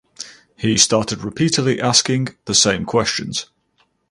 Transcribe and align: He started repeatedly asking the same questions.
He 0.57 0.79
started 0.79 1.23
repeatedly 1.23 1.79
asking 1.79 2.29
the 2.45 2.55
same 2.55 2.85
questions. 2.85 3.45